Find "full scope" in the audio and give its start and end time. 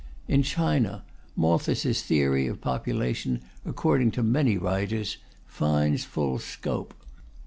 6.05-6.95